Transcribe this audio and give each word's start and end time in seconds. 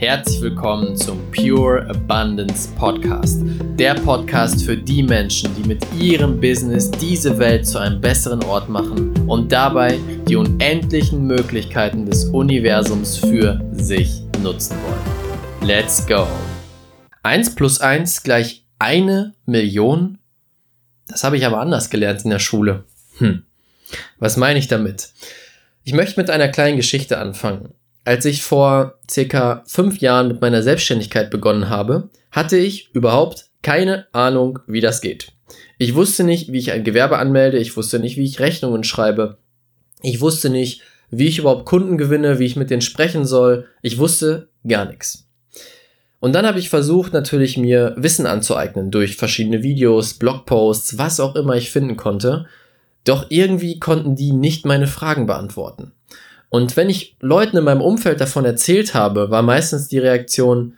Herzlich 0.00 0.40
willkommen 0.40 0.96
zum 0.96 1.30
Pure 1.30 1.86
Abundance 1.90 2.70
Podcast. 2.74 3.42
Der 3.78 3.92
Podcast 3.92 4.64
für 4.64 4.74
die 4.74 5.02
Menschen, 5.02 5.54
die 5.54 5.68
mit 5.68 5.84
ihrem 5.92 6.40
Business 6.40 6.90
diese 6.90 7.38
Welt 7.38 7.66
zu 7.66 7.76
einem 7.76 8.00
besseren 8.00 8.42
Ort 8.44 8.70
machen 8.70 9.12
und 9.28 9.52
dabei 9.52 9.98
die 10.26 10.36
unendlichen 10.36 11.26
Möglichkeiten 11.26 12.06
des 12.06 12.24
Universums 12.24 13.18
für 13.18 13.60
sich 13.72 14.22
nutzen 14.42 14.78
wollen. 14.84 15.68
Let's 15.68 16.06
go! 16.06 16.26
1 17.22 17.54
plus 17.54 17.82
1 17.82 18.22
gleich 18.22 18.64
eine 18.78 19.34
Million? 19.44 20.16
Das 21.08 21.24
habe 21.24 21.36
ich 21.36 21.44
aber 21.44 21.60
anders 21.60 21.90
gelernt 21.90 22.24
in 22.24 22.30
der 22.30 22.38
Schule. 22.38 22.84
Hm. 23.18 23.42
Was 24.18 24.38
meine 24.38 24.58
ich 24.60 24.66
damit? 24.66 25.10
Ich 25.84 25.92
möchte 25.92 26.18
mit 26.18 26.30
einer 26.30 26.48
kleinen 26.48 26.78
Geschichte 26.78 27.18
anfangen. 27.18 27.74
Als 28.10 28.24
ich 28.24 28.42
vor 28.42 28.98
circa 29.08 29.62
fünf 29.68 30.00
Jahren 30.00 30.26
mit 30.26 30.40
meiner 30.40 30.64
Selbstständigkeit 30.64 31.30
begonnen 31.30 31.68
habe, 31.68 32.10
hatte 32.32 32.56
ich 32.56 32.90
überhaupt 32.92 33.50
keine 33.62 34.08
Ahnung, 34.10 34.58
wie 34.66 34.80
das 34.80 35.00
geht. 35.00 35.30
Ich 35.78 35.94
wusste 35.94 36.24
nicht, 36.24 36.50
wie 36.50 36.58
ich 36.58 36.72
ein 36.72 36.82
Gewerbe 36.82 37.18
anmelde, 37.18 37.58
ich 37.58 37.76
wusste 37.76 38.00
nicht, 38.00 38.16
wie 38.16 38.24
ich 38.24 38.40
Rechnungen 38.40 38.82
schreibe, 38.82 39.38
ich 40.02 40.20
wusste 40.20 40.50
nicht, 40.50 40.82
wie 41.12 41.28
ich 41.28 41.38
überhaupt 41.38 41.66
Kunden 41.66 41.98
gewinne, 41.98 42.40
wie 42.40 42.46
ich 42.46 42.56
mit 42.56 42.70
denen 42.70 42.82
sprechen 42.82 43.26
soll, 43.26 43.68
ich 43.80 43.98
wusste 43.98 44.48
gar 44.66 44.86
nichts. 44.86 45.28
Und 46.18 46.32
dann 46.32 46.46
habe 46.46 46.58
ich 46.58 46.68
versucht, 46.68 47.12
natürlich 47.12 47.58
mir 47.58 47.94
Wissen 47.96 48.26
anzueignen 48.26 48.90
durch 48.90 49.14
verschiedene 49.14 49.62
Videos, 49.62 50.14
Blogposts, 50.14 50.98
was 50.98 51.20
auch 51.20 51.36
immer 51.36 51.54
ich 51.54 51.70
finden 51.70 51.96
konnte. 51.96 52.46
Doch 53.04 53.26
irgendwie 53.28 53.78
konnten 53.78 54.16
die 54.16 54.32
nicht 54.32 54.66
meine 54.66 54.88
Fragen 54.88 55.26
beantworten. 55.26 55.92
Und 56.50 56.76
wenn 56.76 56.90
ich 56.90 57.16
Leuten 57.20 57.56
in 57.56 57.64
meinem 57.64 57.80
Umfeld 57.80 58.20
davon 58.20 58.44
erzählt 58.44 58.92
habe, 58.92 59.30
war 59.30 59.42
meistens 59.42 59.88
die 59.88 59.98
Reaktion, 59.98 60.74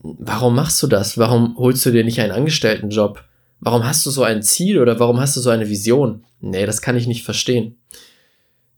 warum 0.00 0.56
machst 0.56 0.82
du 0.82 0.86
das? 0.86 1.18
Warum 1.18 1.56
holst 1.56 1.86
du 1.86 1.90
dir 1.90 2.04
nicht 2.04 2.20
einen 2.20 2.32
Angestelltenjob? 2.32 3.22
Warum 3.60 3.84
hast 3.84 4.04
du 4.04 4.10
so 4.10 4.24
ein 4.24 4.42
Ziel 4.42 4.80
oder 4.80 4.98
warum 4.98 5.20
hast 5.20 5.36
du 5.36 5.40
so 5.40 5.50
eine 5.50 5.68
Vision? 5.68 6.24
Nee, 6.40 6.66
das 6.66 6.82
kann 6.82 6.96
ich 6.96 7.06
nicht 7.06 7.22
verstehen. 7.24 7.76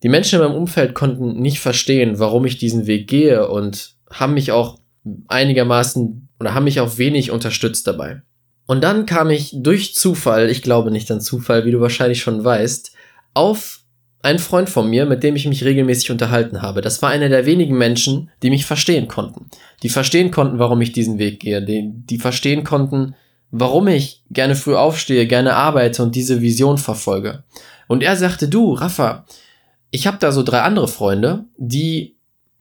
Die 0.02 0.10
Menschen 0.10 0.40
in 0.40 0.46
meinem 0.46 0.56
Umfeld 0.56 0.94
konnten 0.94 1.40
nicht 1.40 1.60
verstehen, 1.60 2.18
warum 2.18 2.44
ich 2.44 2.58
diesen 2.58 2.86
Weg 2.86 3.08
gehe 3.08 3.48
und 3.48 3.94
haben 4.10 4.34
mich 4.34 4.52
auch 4.52 4.78
einigermaßen 5.28 6.28
oder 6.40 6.54
haben 6.54 6.64
mich 6.64 6.80
auch 6.80 6.98
wenig 6.98 7.30
unterstützt 7.30 7.86
dabei. 7.86 8.20
Und 8.66 8.82
dann 8.82 9.06
kam 9.06 9.30
ich 9.30 9.54
durch 9.54 9.94
Zufall, 9.94 10.50
ich 10.50 10.60
glaube 10.60 10.90
nicht 10.90 11.10
an 11.10 11.20
Zufall, 11.20 11.64
wie 11.64 11.70
du 11.70 11.80
wahrscheinlich 11.80 12.20
schon 12.20 12.44
weißt, 12.44 12.92
auf 13.32 13.80
ein 14.24 14.38
Freund 14.38 14.70
von 14.70 14.88
mir, 14.88 15.06
mit 15.06 15.22
dem 15.22 15.36
ich 15.36 15.46
mich 15.46 15.64
regelmäßig 15.64 16.10
unterhalten 16.10 16.62
habe. 16.62 16.80
Das 16.80 17.02
war 17.02 17.10
einer 17.10 17.28
der 17.28 17.46
wenigen 17.46 17.76
Menschen, 17.76 18.30
die 18.42 18.50
mich 18.50 18.64
verstehen 18.64 19.06
konnten. 19.06 19.50
Die 19.82 19.88
verstehen 19.88 20.30
konnten, 20.30 20.58
warum 20.58 20.80
ich 20.80 20.92
diesen 20.92 21.18
Weg 21.18 21.40
gehe. 21.40 21.62
Die, 21.62 21.90
die 21.92 22.18
verstehen 22.18 22.64
konnten, 22.64 23.14
warum 23.50 23.86
ich 23.88 24.22
gerne 24.30 24.56
früh 24.56 24.74
aufstehe, 24.74 25.26
gerne 25.26 25.54
arbeite 25.54 26.02
und 26.02 26.14
diese 26.14 26.40
Vision 26.40 26.78
verfolge. 26.78 27.44
Und 27.86 28.02
er 28.02 28.16
sagte, 28.16 28.48
du, 28.48 28.72
Rafa, 28.72 29.26
ich 29.90 30.06
habe 30.06 30.16
da 30.18 30.32
so 30.32 30.42
drei 30.42 30.62
andere 30.62 30.88
Freunde, 30.88 31.44
die 31.56 32.16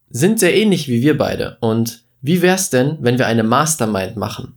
sind 0.09 0.39
sehr 0.39 0.55
ähnlich 0.55 0.87
wie 0.87 1.01
wir 1.01 1.17
beide. 1.17 1.57
Und 1.61 2.03
wie 2.21 2.41
wär's 2.41 2.69
denn, 2.69 2.97
wenn 2.99 3.17
wir 3.17 3.27
eine 3.27 3.43
Mastermind 3.43 4.17
machen? 4.17 4.55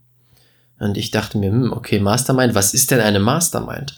Und 0.78 0.98
ich 0.98 1.10
dachte 1.10 1.38
mir, 1.38 1.50
hm, 1.50 1.72
okay, 1.72 2.00
Mastermind, 2.00 2.54
was 2.54 2.74
ist 2.74 2.90
denn 2.90 3.00
eine 3.00 3.20
Mastermind? 3.20 3.96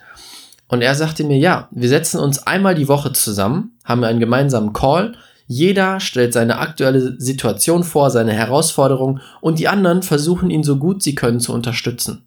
Und 0.68 0.82
er 0.82 0.94
sagte 0.94 1.24
mir, 1.24 1.38
ja, 1.38 1.68
wir 1.70 1.88
setzen 1.88 2.20
uns 2.20 2.46
einmal 2.46 2.74
die 2.74 2.88
Woche 2.88 3.12
zusammen, 3.12 3.78
haben 3.84 4.04
einen 4.04 4.20
gemeinsamen 4.20 4.72
Call, 4.72 5.16
jeder 5.46 5.98
stellt 5.98 6.34
seine 6.34 6.58
aktuelle 6.58 7.18
Situation 7.18 7.82
vor, 7.82 8.10
seine 8.10 8.34
Herausforderung 8.34 9.20
und 9.40 9.58
die 9.58 9.66
anderen 9.66 10.02
versuchen 10.02 10.50
ihn 10.50 10.62
so 10.62 10.76
gut 10.76 11.02
sie 11.02 11.14
können 11.14 11.40
zu 11.40 11.54
unterstützen. 11.54 12.26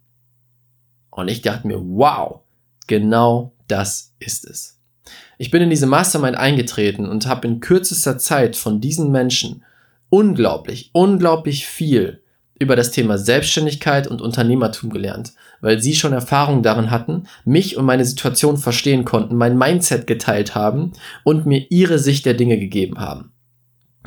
Und 1.10 1.28
ich 1.28 1.40
dachte 1.40 1.68
mir, 1.68 1.78
wow, 1.80 2.40
genau 2.88 3.52
das 3.68 4.14
ist 4.18 4.44
es. 4.44 4.80
Ich 5.38 5.52
bin 5.52 5.62
in 5.62 5.70
diese 5.70 5.86
Mastermind 5.86 6.36
eingetreten 6.36 7.06
und 7.08 7.26
habe 7.26 7.46
in 7.46 7.60
kürzester 7.60 8.18
Zeit 8.18 8.56
von 8.56 8.80
diesen 8.80 9.12
Menschen 9.12 9.62
unglaublich, 10.08 10.90
unglaublich 10.92 11.66
viel 11.66 12.22
über 12.58 12.76
das 12.76 12.90
Thema 12.90 13.18
Selbstständigkeit 13.18 14.06
und 14.06 14.20
Unternehmertum 14.20 14.90
gelernt, 14.90 15.32
weil 15.62 15.80
sie 15.80 15.94
schon 15.94 16.12
Erfahrung 16.12 16.62
darin 16.62 16.90
hatten, 16.90 17.24
mich 17.46 17.78
und 17.78 17.86
meine 17.86 18.04
Situation 18.04 18.58
verstehen 18.58 19.06
konnten, 19.06 19.36
mein 19.36 19.56
Mindset 19.56 20.06
geteilt 20.06 20.54
haben 20.54 20.92
und 21.24 21.46
mir 21.46 21.64
ihre 21.70 21.98
Sicht 21.98 22.26
der 22.26 22.34
Dinge 22.34 22.58
gegeben 22.58 22.98
haben. 22.98 23.32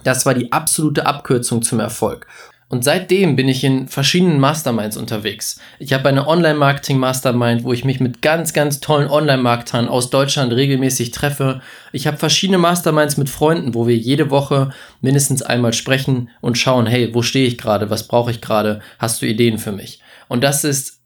Das 0.03 0.27
war 0.27 0.35
die 0.35 0.51
absolute 0.51 1.07
Abkürzung 1.07 1.63
zum 1.63 1.79
Erfolg. 1.79 2.27
Und 2.67 2.83
seitdem 2.83 3.35
bin 3.35 3.47
ich 3.47 3.63
in 3.63 3.87
verschiedenen 3.87 4.39
Masterminds 4.39 4.97
unterwegs. 4.97 5.59
Ich 5.77 5.93
habe 5.93 6.09
eine 6.09 6.27
Online-Marketing-Mastermind, 6.27 7.63
wo 7.63 7.73
ich 7.73 7.85
mich 7.85 7.99
mit 7.99 8.23
ganz, 8.23 8.53
ganz 8.53 8.79
tollen 8.79 9.07
Online-Marketern 9.07 9.87
aus 9.87 10.09
Deutschland 10.09 10.51
regelmäßig 10.51 11.11
treffe. 11.11 11.61
Ich 11.93 12.07
habe 12.07 12.17
verschiedene 12.17 12.57
Masterminds 12.57 13.17
mit 13.17 13.29
Freunden, 13.29 13.75
wo 13.75 13.87
wir 13.87 13.95
jede 13.95 14.31
Woche 14.31 14.71
mindestens 14.99 15.43
einmal 15.43 15.73
sprechen 15.73 16.29
und 16.41 16.57
schauen, 16.57 16.87
hey, 16.87 17.13
wo 17.13 17.21
stehe 17.21 17.47
ich 17.47 17.59
gerade? 17.59 17.91
Was 17.91 18.07
brauche 18.07 18.31
ich 18.31 18.41
gerade? 18.41 18.81
Hast 18.97 19.21
du 19.21 19.27
Ideen 19.27 19.59
für 19.59 19.71
mich? 19.71 20.01
Und 20.27 20.43
das 20.43 20.63
ist 20.63 21.04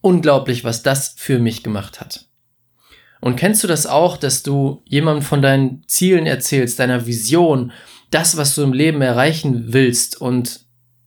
unglaublich, 0.00 0.64
was 0.64 0.82
das 0.82 1.14
für 1.16 1.38
mich 1.38 1.62
gemacht 1.62 2.00
hat. 2.00 2.26
Und 3.20 3.36
kennst 3.36 3.62
du 3.62 3.68
das 3.68 3.86
auch, 3.86 4.16
dass 4.16 4.42
du 4.42 4.82
jemandem 4.86 5.22
von 5.22 5.42
deinen 5.42 5.82
Zielen 5.86 6.26
erzählst, 6.26 6.78
deiner 6.78 7.06
Vision, 7.06 7.72
das, 8.10 8.36
was 8.36 8.54
du 8.54 8.62
im 8.62 8.72
Leben 8.72 9.02
erreichen 9.02 9.72
willst 9.72 10.20
und 10.20 10.64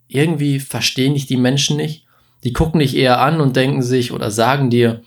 irgendwie 0.07 0.59
verstehen 0.59 1.15
dich 1.15 1.25
die 1.25 1.37
Menschen 1.37 1.75
nicht. 1.75 2.05
Die 2.43 2.53
gucken 2.53 2.79
dich 2.79 2.95
eher 2.95 3.19
an 3.19 3.41
und 3.41 3.55
denken 3.55 3.81
sich 3.81 4.11
oder 4.11 4.29
sagen 4.29 4.69
dir, 4.69 5.01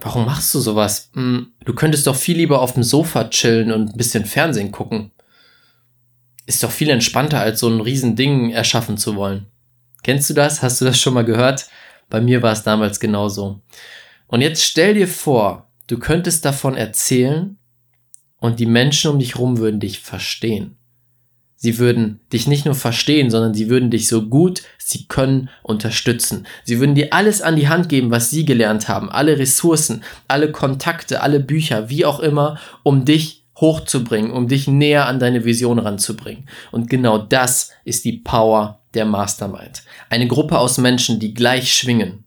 warum 0.00 0.24
machst 0.26 0.52
du 0.54 0.60
sowas? 0.60 1.10
Hm, 1.14 1.52
du 1.64 1.74
könntest 1.74 2.06
doch 2.06 2.16
viel 2.16 2.36
lieber 2.36 2.60
auf 2.60 2.74
dem 2.74 2.82
Sofa 2.82 3.24
chillen 3.24 3.70
und 3.70 3.90
ein 3.90 3.96
bisschen 3.96 4.24
Fernsehen 4.24 4.72
gucken. 4.72 5.12
Ist 6.46 6.62
doch 6.62 6.70
viel 6.70 6.90
entspannter, 6.90 7.40
als 7.40 7.60
so 7.60 7.68
ein 7.68 7.80
Riesending 7.80 8.50
erschaffen 8.50 8.98
zu 8.98 9.16
wollen. 9.16 9.46
Kennst 10.02 10.28
du 10.28 10.34
das? 10.34 10.62
Hast 10.62 10.80
du 10.80 10.84
das 10.84 11.00
schon 11.00 11.14
mal 11.14 11.24
gehört? 11.24 11.68
Bei 12.14 12.20
mir 12.20 12.42
war 12.42 12.52
es 12.52 12.62
damals 12.62 13.00
genauso. 13.00 13.60
Und 14.28 14.40
jetzt 14.40 14.62
stell 14.62 14.94
dir 14.94 15.08
vor, 15.08 15.68
du 15.88 15.98
könntest 15.98 16.44
davon 16.44 16.76
erzählen 16.76 17.56
und 18.38 18.60
die 18.60 18.66
Menschen 18.66 19.10
um 19.10 19.18
dich 19.18 19.36
rum 19.36 19.58
würden 19.58 19.80
dich 19.80 19.98
verstehen. 19.98 20.76
Sie 21.56 21.80
würden 21.80 22.20
dich 22.32 22.46
nicht 22.46 22.66
nur 22.66 22.76
verstehen, 22.76 23.30
sondern 23.30 23.52
sie 23.52 23.68
würden 23.68 23.90
dich 23.90 24.06
so 24.06 24.28
gut 24.28 24.62
sie 24.78 25.06
können 25.08 25.50
unterstützen. 25.64 26.46
Sie 26.62 26.78
würden 26.78 26.94
dir 26.94 27.12
alles 27.12 27.42
an 27.42 27.56
die 27.56 27.68
Hand 27.68 27.88
geben, 27.88 28.12
was 28.12 28.30
sie 28.30 28.44
gelernt 28.44 28.86
haben, 28.86 29.10
alle 29.10 29.36
Ressourcen, 29.36 30.04
alle 30.28 30.52
Kontakte, 30.52 31.20
alle 31.20 31.40
Bücher, 31.40 31.88
wie 31.88 32.04
auch 32.04 32.20
immer, 32.20 32.60
um 32.84 33.04
dich 33.04 33.44
hochzubringen, 33.56 34.30
um 34.30 34.46
dich 34.46 34.68
näher 34.68 35.08
an 35.08 35.18
deine 35.18 35.44
Vision 35.44 35.80
ranzubringen. 35.80 36.48
Und 36.70 36.88
genau 36.88 37.18
das 37.18 37.72
ist 37.84 38.04
die 38.04 38.18
Power 38.18 38.78
der 38.94 39.04
Mastermind. 39.04 39.82
Eine 40.14 40.28
Gruppe 40.28 40.60
aus 40.60 40.78
Menschen, 40.78 41.18
die 41.18 41.34
gleich 41.34 41.74
schwingen, 41.74 42.22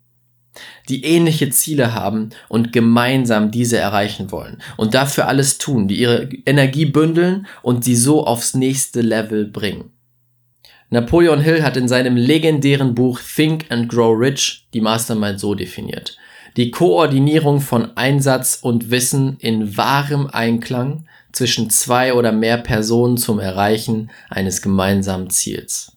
die 0.89 1.05
ähnliche 1.05 1.51
Ziele 1.51 1.93
haben 1.93 2.31
und 2.49 2.73
gemeinsam 2.73 3.49
diese 3.49 3.77
erreichen 3.77 4.29
wollen 4.29 4.61
und 4.75 4.93
dafür 4.93 5.29
alles 5.29 5.57
tun, 5.57 5.87
die 5.87 5.95
ihre 5.95 6.27
Energie 6.45 6.83
bündeln 6.83 7.47
und 7.61 7.85
sie 7.85 7.95
so 7.95 8.25
aufs 8.25 8.55
nächste 8.55 8.99
Level 8.99 9.45
bringen. 9.45 9.93
Napoleon 10.89 11.39
Hill 11.39 11.63
hat 11.63 11.77
in 11.77 11.87
seinem 11.87 12.17
legendären 12.17 12.93
Buch 12.93 13.21
Think 13.21 13.67
and 13.69 13.87
Grow 13.87 14.19
Rich 14.19 14.67
die 14.73 14.81
Mastermind 14.81 15.39
so 15.39 15.55
definiert. 15.55 16.17
Die 16.57 16.71
Koordinierung 16.71 17.61
von 17.61 17.95
Einsatz 17.95 18.59
und 18.61 18.91
Wissen 18.91 19.37
in 19.39 19.77
wahrem 19.77 20.27
Einklang 20.27 21.07
zwischen 21.31 21.69
zwei 21.69 22.13
oder 22.13 22.33
mehr 22.33 22.57
Personen 22.57 23.15
zum 23.15 23.39
Erreichen 23.39 24.11
eines 24.29 24.61
gemeinsamen 24.61 25.29
Ziels 25.29 25.96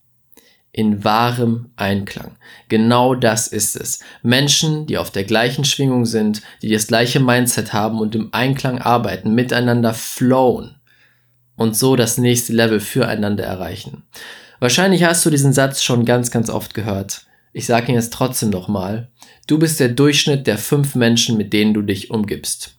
in 0.81 1.05
wahrem 1.05 1.67
Einklang. 1.77 2.37
Genau 2.71 3.15
das 3.15 3.47
ist 3.47 3.77
es. 3.77 4.01
Menschen, 4.23 4.87
die 4.87 4.97
auf 4.97 5.11
der 5.11 5.25
gleichen 5.25 5.65
Schwingung 5.65 6.07
sind, 6.07 6.41
die 6.63 6.73
das 6.73 6.87
gleiche 6.87 7.21
Mindset 7.21 7.75
haben 7.75 8.01
und 8.01 8.15
im 8.15 8.31
Einklang 8.33 8.79
arbeiten, 8.79 9.35
miteinander 9.35 9.93
flowen 9.93 10.77
und 11.57 11.77
so 11.77 11.97
das 11.97 12.17
nächste 12.17 12.55
Level 12.55 12.81
füreinander 12.81 13.45
erreichen. 13.45 14.05
Wahrscheinlich 14.59 15.05
hast 15.05 15.25
du 15.27 15.31
diesen 15.31 15.53
Satz 15.53 15.83
schon 15.83 16.07
ganz, 16.07 16.31
ganz 16.31 16.49
oft 16.49 16.73
gehört. 16.73 17.27
Ich 17.53 17.67
sage 17.67 17.89
ihn 17.89 17.95
jetzt 17.97 18.15
trotzdem 18.15 18.49
nochmal. 18.49 19.09
Du 19.47 19.59
bist 19.59 19.81
der 19.81 19.91
Durchschnitt 19.91 20.47
der 20.47 20.57
fünf 20.57 20.95
Menschen, 20.95 21.37
mit 21.37 21.53
denen 21.53 21.75
du 21.75 21.83
dich 21.83 22.11
umgibst. 22.11 22.79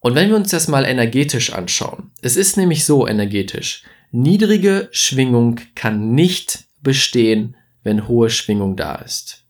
Und 0.00 0.14
wenn 0.14 0.30
wir 0.30 0.36
uns 0.36 0.50
das 0.50 0.68
mal 0.68 0.86
energetisch 0.86 1.52
anschauen, 1.52 2.10
es 2.22 2.36
ist 2.36 2.56
nämlich 2.56 2.86
so 2.86 3.06
energetisch. 3.06 3.82
Niedrige 4.12 4.88
Schwingung 4.92 5.60
kann 5.74 6.14
nicht 6.14 6.67
bestehen, 6.88 7.54
wenn 7.82 8.08
hohe 8.08 8.30
Schwingung 8.30 8.74
da 8.74 8.94
ist. 8.94 9.44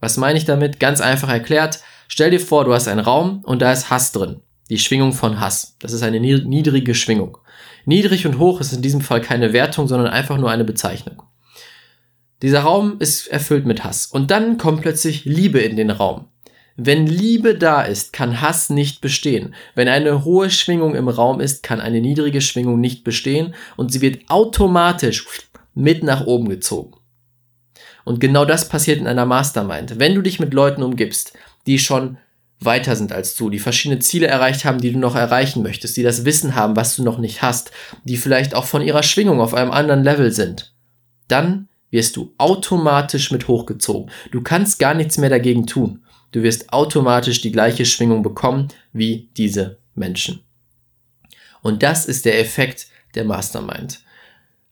Was 0.00 0.16
meine 0.16 0.36
ich 0.36 0.44
damit? 0.44 0.80
Ganz 0.80 1.00
einfach 1.00 1.28
erklärt. 1.28 1.78
Stell 2.08 2.32
dir 2.32 2.40
vor, 2.40 2.64
du 2.64 2.74
hast 2.74 2.88
einen 2.88 2.98
Raum 2.98 3.44
und 3.44 3.62
da 3.62 3.70
ist 3.70 3.90
Hass 3.90 4.10
drin. 4.10 4.40
Die 4.68 4.80
Schwingung 4.80 5.12
von 5.12 5.38
Hass. 5.38 5.76
Das 5.78 5.92
ist 5.92 6.02
eine 6.02 6.18
niedrige 6.18 6.96
Schwingung. 6.96 7.38
Niedrig 7.84 8.26
und 8.26 8.40
hoch 8.40 8.60
ist 8.60 8.72
in 8.72 8.82
diesem 8.82 9.02
Fall 9.02 9.20
keine 9.20 9.52
Wertung, 9.52 9.86
sondern 9.86 10.08
einfach 10.08 10.36
nur 10.36 10.50
eine 10.50 10.64
Bezeichnung. 10.64 11.22
Dieser 12.42 12.62
Raum 12.62 12.96
ist 12.98 13.28
erfüllt 13.28 13.64
mit 13.64 13.84
Hass. 13.84 14.06
Und 14.06 14.32
dann 14.32 14.58
kommt 14.58 14.80
plötzlich 14.80 15.24
Liebe 15.24 15.60
in 15.60 15.76
den 15.76 15.90
Raum. 15.90 16.26
Wenn 16.80 17.06
Liebe 17.06 17.56
da 17.56 17.82
ist, 17.82 18.12
kann 18.12 18.40
Hass 18.40 18.68
nicht 18.68 19.00
bestehen. 19.00 19.54
Wenn 19.76 19.88
eine 19.88 20.24
hohe 20.24 20.50
Schwingung 20.50 20.96
im 20.96 21.08
Raum 21.08 21.40
ist, 21.40 21.62
kann 21.64 21.80
eine 21.80 22.00
niedrige 22.00 22.40
Schwingung 22.40 22.80
nicht 22.80 23.04
bestehen 23.04 23.54
und 23.76 23.92
sie 23.92 24.00
wird 24.00 24.28
automatisch 24.28 25.26
mit 25.78 26.02
nach 26.02 26.26
oben 26.26 26.48
gezogen. 26.48 26.98
Und 28.04 28.20
genau 28.20 28.44
das 28.44 28.68
passiert 28.68 28.98
in 28.98 29.06
einer 29.06 29.26
Mastermind. 29.26 29.98
Wenn 29.98 30.14
du 30.14 30.22
dich 30.22 30.40
mit 30.40 30.52
Leuten 30.52 30.82
umgibst, 30.82 31.34
die 31.66 31.78
schon 31.78 32.18
weiter 32.58 32.96
sind 32.96 33.12
als 33.12 33.36
du, 33.36 33.48
die 33.48 33.60
verschiedene 33.60 34.00
Ziele 34.00 34.26
erreicht 34.26 34.64
haben, 34.64 34.80
die 34.80 34.92
du 34.92 34.98
noch 34.98 35.14
erreichen 35.14 35.62
möchtest, 35.62 35.96
die 35.96 36.02
das 36.02 36.24
Wissen 36.24 36.56
haben, 36.56 36.74
was 36.74 36.96
du 36.96 37.04
noch 37.04 37.18
nicht 37.18 37.42
hast, 37.42 37.70
die 38.02 38.16
vielleicht 38.16 38.54
auch 38.54 38.64
von 38.64 38.82
ihrer 38.82 39.04
Schwingung 39.04 39.40
auf 39.40 39.54
einem 39.54 39.70
anderen 39.70 40.02
Level 40.02 40.32
sind, 40.32 40.74
dann 41.28 41.68
wirst 41.90 42.16
du 42.16 42.34
automatisch 42.38 43.30
mit 43.30 43.46
hochgezogen. 43.46 44.10
Du 44.32 44.42
kannst 44.42 44.80
gar 44.80 44.94
nichts 44.94 45.16
mehr 45.16 45.30
dagegen 45.30 45.66
tun. 45.66 46.02
Du 46.32 46.42
wirst 46.42 46.72
automatisch 46.72 47.40
die 47.40 47.52
gleiche 47.52 47.84
Schwingung 47.84 48.22
bekommen 48.22 48.68
wie 48.92 49.30
diese 49.36 49.78
Menschen. 49.94 50.40
Und 51.62 51.82
das 51.84 52.06
ist 52.06 52.24
der 52.24 52.40
Effekt 52.40 52.88
der 53.14 53.24
Mastermind. 53.24 54.00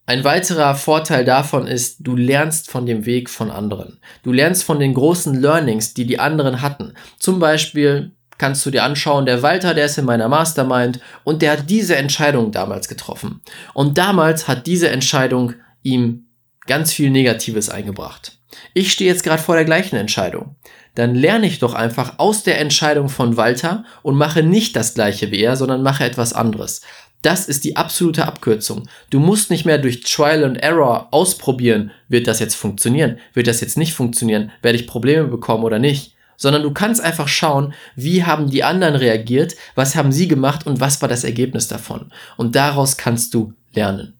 Ein 0.09 0.23
weiterer 0.23 0.73
Vorteil 0.75 1.25
davon 1.25 1.67
ist, 1.67 1.97
du 1.99 2.15
lernst 2.15 2.71
von 2.71 2.85
dem 2.85 3.05
Weg 3.05 3.29
von 3.29 3.51
anderen. 3.51 3.99
Du 4.23 4.31
lernst 4.31 4.63
von 4.63 4.79
den 4.79 4.93
großen 4.93 5.35
Learnings, 5.35 5.93
die 5.93 6.05
die 6.05 6.17
anderen 6.17 6.61
hatten. 6.61 6.93
Zum 7.19 7.39
Beispiel 7.39 8.13
kannst 8.37 8.65
du 8.65 8.71
dir 8.71 8.85
anschauen, 8.85 9.25
der 9.25 9.41
Walter, 9.41 9.73
der 9.73 9.83
ist 9.83 9.97
in 9.97 10.05
meiner 10.05 10.29
Mastermind 10.29 11.01
und 11.25 11.41
der 11.41 11.51
hat 11.51 11.69
diese 11.69 11.97
Entscheidung 11.97 12.53
damals 12.53 12.87
getroffen. 12.87 13.41
Und 13.73 13.97
damals 13.97 14.47
hat 14.47 14.65
diese 14.65 14.89
Entscheidung 14.89 15.55
ihm 15.83 16.27
ganz 16.67 16.93
viel 16.93 17.09
Negatives 17.09 17.69
eingebracht. 17.69 18.39
Ich 18.73 18.93
stehe 18.93 19.11
jetzt 19.11 19.23
gerade 19.23 19.43
vor 19.43 19.55
der 19.55 19.65
gleichen 19.65 19.97
Entscheidung. 19.97 20.55
Dann 20.95 21.15
lerne 21.15 21.47
ich 21.47 21.59
doch 21.59 21.73
einfach 21.73 22.17
aus 22.17 22.43
der 22.43 22.59
Entscheidung 22.59 23.09
von 23.09 23.35
Walter 23.35 23.83
und 24.03 24.15
mache 24.15 24.41
nicht 24.41 24.75
das 24.77 24.93
gleiche 24.93 25.31
wie 25.31 25.41
er, 25.41 25.57
sondern 25.57 25.83
mache 25.83 26.05
etwas 26.05 26.31
anderes. 26.31 26.81
Das 27.21 27.47
ist 27.47 27.63
die 27.63 27.75
absolute 27.75 28.25
Abkürzung. 28.25 28.87
Du 29.09 29.19
musst 29.19 29.49
nicht 29.49 29.65
mehr 29.65 29.79
durch 29.79 30.01
Trial 30.01 30.43
and 30.43 30.57
Error 30.57 31.07
ausprobieren, 31.11 31.91
wird 32.07 32.27
das 32.27 32.39
jetzt 32.39 32.55
funktionieren, 32.55 33.17
wird 33.33 33.47
das 33.47 33.61
jetzt 33.61 33.77
nicht 33.77 33.93
funktionieren, 33.93 34.51
werde 34.61 34.77
ich 34.77 34.87
Probleme 34.87 35.27
bekommen 35.27 35.63
oder 35.63 35.79
nicht, 35.79 36.15
sondern 36.37 36.61
du 36.61 36.71
kannst 36.71 37.01
einfach 37.01 37.27
schauen, 37.27 37.73
wie 37.95 38.23
haben 38.23 38.49
die 38.49 38.63
anderen 38.63 38.95
reagiert, 38.95 39.55
was 39.73 39.95
haben 39.95 40.11
sie 40.11 40.27
gemacht 40.27 40.67
und 40.67 40.79
was 40.79 41.01
war 41.01 41.09
das 41.09 41.23
Ergebnis 41.23 41.67
davon. 41.67 42.11
Und 42.37 42.55
daraus 42.55 42.97
kannst 42.97 43.33
du 43.33 43.53
lernen. 43.73 44.13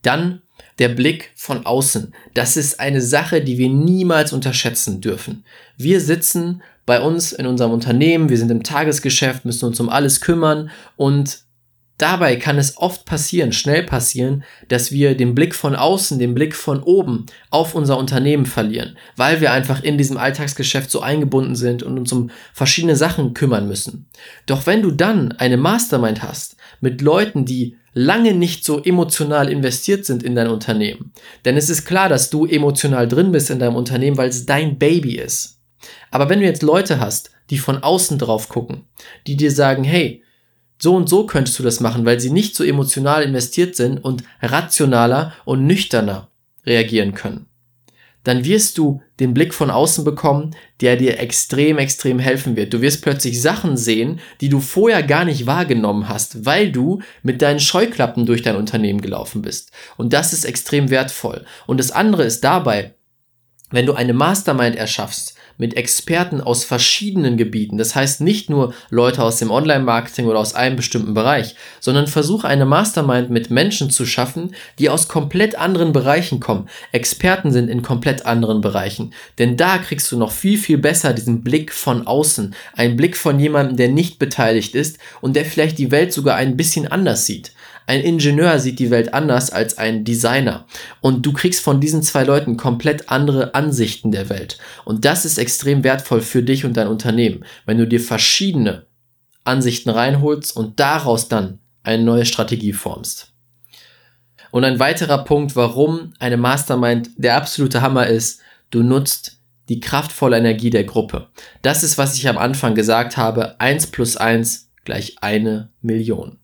Dann 0.00 0.42
der 0.78 0.88
Blick 0.88 1.32
von 1.36 1.66
außen. 1.66 2.14
Das 2.34 2.56
ist 2.56 2.80
eine 2.80 3.02
Sache, 3.02 3.42
die 3.42 3.58
wir 3.58 3.68
niemals 3.68 4.32
unterschätzen 4.32 5.00
dürfen. 5.00 5.44
Wir 5.76 6.00
sitzen 6.00 6.62
bei 6.86 7.00
uns 7.00 7.32
in 7.32 7.46
unserem 7.46 7.72
Unternehmen, 7.72 8.28
wir 8.28 8.38
sind 8.38 8.50
im 8.50 8.62
Tagesgeschäft, 8.62 9.44
müssen 9.44 9.66
uns 9.66 9.80
um 9.80 9.88
alles 9.88 10.20
kümmern 10.20 10.70
und 10.96 11.44
Dabei 12.02 12.34
kann 12.34 12.58
es 12.58 12.78
oft 12.78 13.04
passieren, 13.04 13.52
schnell 13.52 13.84
passieren, 13.84 14.42
dass 14.66 14.90
wir 14.90 15.16
den 15.16 15.36
Blick 15.36 15.54
von 15.54 15.76
außen, 15.76 16.18
den 16.18 16.34
Blick 16.34 16.56
von 16.56 16.82
oben 16.82 17.26
auf 17.50 17.76
unser 17.76 17.96
Unternehmen 17.96 18.44
verlieren, 18.44 18.96
weil 19.16 19.40
wir 19.40 19.52
einfach 19.52 19.84
in 19.84 19.98
diesem 19.98 20.16
Alltagsgeschäft 20.16 20.90
so 20.90 21.00
eingebunden 21.00 21.54
sind 21.54 21.84
und 21.84 21.96
uns 21.98 22.10
um 22.12 22.30
verschiedene 22.52 22.96
Sachen 22.96 23.34
kümmern 23.34 23.68
müssen. 23.68 24.08
Doch 24.46 24.66
wenn 24.66 24.82
du 24.82 24.90
dann 24.90 25.30
eine 25.30 25.56
Mastermind 25.56 26.24
hast 26.24 26.56
mit 26.80 27.02
Leuten, 27.02 27.44
die 27.44 27.76
lange 27.94 28.34
nicht 28.34 28.64
so 28.64 28.82
emotional 28.82 29.48
investiert 29.48 30.04
sind 30.04 30.24
in 30.24 30.34
dein 30.34 30.48
Unternehmen. 30.48 31.12
Denn 31.44 31.56
es 31.56 31.70
ist 31.70 31.84
klar, 31.84 32.08
dass 32.08 32.30
du 32.30 32.46
emotional 32.46 33.06
drin 33.06 33.30
bist 33.30 33.48
in 33.48 33.60
deinem 33.60 33.76
Unternehmen, 33.76 34.16
weil 34.16 34.30
es 34.30 34.44
dein 34.44 34.76
Baby 34.76 35.18
ist. 35.18 35.61
Aber 36.10 36.28
wenn 36.28 36.40
du 36.40 36.46
jetzt 36.46 36.62
Leute 36.62 37.00
hast, 37.00 37.30
die 37.50 37.58
von 37.58 37.82
außen 37.82 38.18
drauf 38.18 38.48
gucken, 38.48 38.84
die 39.26 39.36
dir 39.36 39.50
sagen, 39.50 39.84
hey, 39.84 40.22
so 40.80 40.94
und 40.94 41.08
so 41.08 41.26
könntest 41.26 41.58
du 41.58 41.62
das 41.62 41.80
machen, 41.80 42.04
weil 42.04 42.18
sie 42.18 42.30
nicht 42.30 42.56
so 42.56 42.64
emotional 42.64 43.22
investiert 43.22 43.76
sind 43.76 43.98
und 43.98 44.24
rationaler 44.40 45.32
und 45.44 45.66
nüchterner 45.66 46.28
reagieren 46.66 47.14
können 47.14 47.46
dann 48.24 48.44
wirst 48.44 48.78
du 48.78 49.02
den 49.20 49.34
Blick 49.34 49.52
von 49.52 49.70
außen 49.70 50.04
bekommen, 50.04 50.54
der 50.80 50.96
dir 50.96 51.18
extrem, 51.18 51.78
extrem 51.78 52.18
helfen 52.18 52.56
wird. 52.56 52.72
Du 52.72 52.80
wirst 52.80 53.02
plötzlich 53.02 53.40
Sachen 53.40 53.76
sehen, 53.76 54.20
die 54.40 54.48
du 54.48 54.60
vorher 54.60 55.02
gar 55.02 55.24
nicht 55.24 55.46
wahrgenommen 55.46 56.08
hast, 56.08 56.44
weil 56.46 56.70
du 56.70 57.00
mit 57.22 57.42
deinen 57.42 57.60
Scheuklappen 57.60 58.26
durch 58.26 58.42
dein 58.42 58.56
Unternehmen 58.56 59.00
gelaufen 59.00 59.42
bist. 59.42 59.72
Und 59.96 60.12
das 60.12 60.32
ist 60.32 60.44
extrem 60.44 60.90
wertvoll. 60.90 61.44
Und 61.66 61.78
das 61.78 61.90
andere 61.90 62.24
ist 62.24 62.44
dabei, 62.44 62.94
wenn 63.70 63.86
du 63.86 63.94
eine 63.94 64.12
Mastermind 64.12 64.76
erschaffst, 64.76 65.34
mit 65.58 65.74
Experten 65.74 66.40
aus 66.40 66.64
verschiedenen 66.64 67.36
Gebieten. 67.36 67.78
Das 67.78 67.94
heißt 67.94 68.20
nicht 68.20 68.50
nur 68.50 68.74
Leute 68.90 69.22
aus 69.22 69.38
dem 69.38 69.50
Online-Marketing 69.50 70.26
oder 70.26 70.38
aus 70.38 70.54
einem 70.54 70.76
bestimmten 70.76 71.14
Bereich, 71.14 71.54
sondern 71.80 72.06
versuche 72.06 72.46
eine 72.46 72.66
Mastermind 72.66 73.30
mit 73.30 73.50
Menschen 73.50 73.90
zu 73.90 74.06
schaffen, 74.06 74.54
die 74.78 74.88
aus 74.88 75.08
komplett 75.08 75.54
anderen 75.56 75.92
Bereichen 75.92 76.40
kommen. 76.40 76.68
Experten 76.92 77.52
sind 77.52 77.68
in 77.68 77.82
komplett 77.82 78.26
anderen 78.26 78.60
Bereichen. 78.60 79.12
Denn 79.38 79.56
da 79.56 79.78
kriegst 79.78 80.10
du 80.12 80.18
noch 80.18 80.32
viel, 80.32 80.58
viel 80.58 80.78
besser 80.78 81.12
diesen 81.12 81.42
Blick 81.42 81.72
von 81.72 82.06
außen. 82.06 82.54
Ein 82.76 82.96
Blick 82.96 83.16
von 83.16 83.38
jemandem, 83.38 83.76
der 83.76 83.88
nicht 83.88 84.18
beteiligt 84.18 84.74
ist 84.74 84.98
und 85.20 85.36
der 85.36 85.44
vielleicht 85.44 85.78
die 85.78 85.90
Welt 85.90 86.12
sogar 86.12 86.36
ein 86.36 86.56
bisschen 86.56 86.86
anders 86.86 87.26
sieht. 87.26 87.52
Ein 87.92 88.00
Ingenieur 88.00 88.58
sieht 88.58 88.78
die 88.78 88.90
Welt 88.90 89.12
anders 89.12 89.50
als 89.50 89.76
ein 89.76 90.02
Designer. 90.02 90.64
Und 91.02 91.26
du 91.26 91.34
kriegst 91.34 91.62
von 91.62 91.78
diesen 91.78 92.02
zwei 92.02 92.24
Leuten 92.24 92.56
komplett 92.56 93.10
andere 93.10 93.54
Ansichten 93.54 94.12
der 94.12 94.30
Welt. 94.30 94.56
Und 94.86 95.04
das 95.04 95.26
ist 95.26 95.36
extrem 95.36 95.84
wertvoll 95.84 96.22
für 96.22 96.42
dich 96.42 96.64
und 96.64 96.74
dein 96.78 96.88
Unternehmen, 96.88 97.44
wenn 97.66 97.76
du 97.76 97.86
dir 97.86 98.00
verschiedene 98.00 98.86
Ansichten 99.44 99.90
reinholst 99.90 100.56
und 100.56 100.80
daraus 100.80 101.28
dann 101.28 101.58
eine 101.82 102.02
neue 102.02 102.24
Strategie 102.24 102.72
formst. 102.72 103.34
Und 104.52 104.64
ein 104.64 104.78
weiterer 104.78 105.22
Punkt, 105.24 105.54
warum 105.54 106.14
eine 106.18 106.38
Mastermind 106.38 107.10
der 107.18 107.36
absolute 107.36 107.82
Hammer 107.82 108.06
ist, 108.06 108.40
du 108.70 108.82
nutzt 108.82 109.38
die 109.68 109.80
kraftvolle 109.80 110.38
Energie 110.38 110.70
der 110.70 110.84
Gruppe. 110.84 111.28
Das 111.60 111.82
ist, 111.82 111.98
was 111.98 112.16
ich 112.16 112.26
am 112.26 112.38
Anfang 112.38 112.74
gesagt 112.74 113.18
habe, 113.18 113.60
1 113.60 113.88
plus 113.88 114.16
1 114.16 114.70
gleich 114.82 115.16
eine 115.20 115.68
Million. 115.82 116.38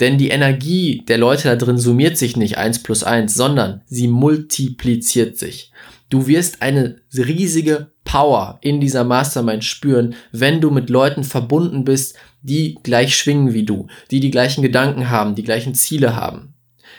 Denn 0.00 0.18
die 0.18 0.30
Energie 0.30 1.04
der 1.06 1.18
Leute 1.18 1.48
da 1.48 1.56
drin 1.56 1.78
summiert 1.78 2.18
sich 2.18 2.36
nicht 2.36 2.58
eins 2.58 2.82
plus 2.82 3.04
eins, 3.04 3.34
sondern 3.34 3.82
sie 3.86 4.08
multipliziert 4.08 5.38
sich. 5.38 5.72
Du 6.10 6.26
wirst 6.26 6.62
eine 6.62 6.96
riesige 7.16 7.90
Power 8.04 8.58
in 8.60 8.80
dieser 8.80 9.04
Mastermind 9.04 9.64
spüren, 9.64 10.14
wenn 10.32 10.60
du 10.60 10.70
mit 10.70 10.90
Leuten 10.90 11.24
verbunden 11.24 11.84
bist, 11.84 12.16
die 12.42 12.78
gleich 12.82 13.16
schwingen 13.16 13.54
wie 13.54 13.64
du, 13.64 13.86
die 14.10 14.20
die 14.20 14.30
gleichen 14.30 14.62
Gedanken 14.62 15.10
haben, 15.10 15.34
die 15.34 15.44
gleichen 15.44 15.74
Ziele 15.74 16.14
haben. 16.14 16.54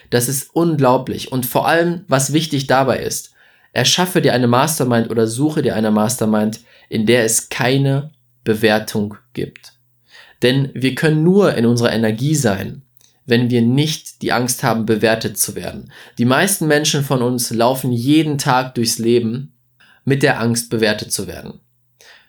Das 0.09 0.27
ist 0.27 0.49
unglaublich. 0.53 1.31
Und 1.31 1.45
vor 1.45 1.67
allem, 1.67 2.05
was 2.07 2.33
wichtig 2.33 2.67
dabei 2.67 2.99
ist, 2.99 3.33
erschaffe 3.73 4.21
dir 4.21 4.33
eine 4.33 4.47
Mastermind 4.47 5.09
oder 5.09 5.27
suche 5.27 5.61
dir 5.61 5.75
eine 5.75 5.91
Mastermind, 5.91 6.61
in 6.89 7.05
der 7.05 7.23
es 7.25 7.49
keine 7.49 8.11
Bewertung 8.43 9.15
gibt. 9.33 9.73
Denn 10.41 10.69
wir 10.73 10.95
können 10.95 11.23
nur 11.23 11.55
in 11.55 11.65
unserer 11.65 11.93
Energie 11.93 12.35
sein, 12.35 12.83
wenn 13.25 13.49
wir 13.49 13.61
nicht 13.61 14.21
die 14.21 14.31
Angst 14.31 14.63
haben, 14.63 14.85
bewertet 14.85 15.37
zu 15.37 15.55
werden. 15.55 15.91
Die 16.17 16.25
meisten 16.25 16.67
Menschen 16.67 17.03
von 17.03 17.21
uns 17.21 17.51
laufen 17.51 17.91
jeden 17.91 18.37
Tag 18.37 18.75
durchs 18.75 18.99
Leben 18.99 19.53
mit 20.03 20.23
der 20.23 20.39
Angst, 20.39 20.69
bewertet 20.69 21.11
zu 21.11 21.27
werden. 21.27 21.59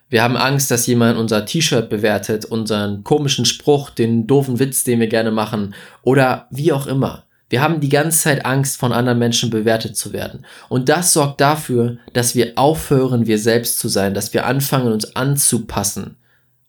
Wir 0.09 0.23
haben 0.23 0.37
Angst, 0.37 0.71
dass 0.71 0.87
jemand 0.87 1.19
unser 1.19 1.45
T-Shirt 1.45 1.91
bewertet, 1.91 2.45
unseren 2.45 3.03
komischen 3.03 3.45
Spruch, 3.45 3.91
den 3.91 4.27
doofen 4.27 4.59
Witz, 4.59 4.85
den 4.85 5.01
wir 5.01 5.09
gerne 5.09 5.33
machen 5.33 5.75
oder 6.03 6.47
wie 6.51 6.73
auch 6.73 6.87
immer. 6.87 7.25
Wir 7.49 7.61
haben 7.61 7.81
die 7.81 7.89
ganze 7.89 8.21
Zeit 8.21 8.45
Angst, 8.47 8.77
von 8.77 8.93
anderen 8.93 9.19
Menschen 9.19 9.51
bewertet 9.51 9.97
zu 9.97 10.13
werden. 10.13 10.45
Und 10.69 10.89
das 10.89 11.13
sorgt 11.13 11.41
dafür, 11.41 11.99
dass 12.13 12.35
wir 12.35 12.53
aufhören, 12.57 13.27
wir 13.27 13.39
selbst 13.39 13.79
zu 13.79 13.89
sein, 13.89 14.15
dass 14.15 14.33
wir 14.33 14.47
anfangen, 14.47 14.93
uns 14.93 15.15
anzupassen 15.15 16.17